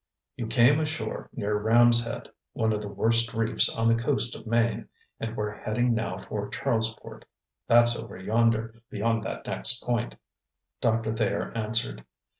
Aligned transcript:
"You 0.35 0.47
came 0.47 0.79
ashore 0.79 1.29
near 1.31 1.59
Ram's 1.59 2.03
Head, 2.03 2.27
one 2.53 2.73
of 2.73 2.81
the 2.81 2.87
worst 2.87 3.35
reefs 3.35 3.69
on 3.69 3.87
the 3.87 3.93
coast 3.93 4.33
of 4.35 4.47
Maine; 4.47 4.87
and 5.19 5.37
we're 5.37 5.55
heading 5.59 5.93
now 5.93 6.17
for 6.17 6.49
Charlesport; 6.49 7.23
that's 7.67 7.95
over 7.95 8.17
yonder, 8.17 8.81
beyond 8.89 9.21
that 9.25 9.45
next 9.45 9.83
point," 9.83 10.15
Doctor 10.81 11.11
Thayer 11.13 11.51
answered. 11.55 12.03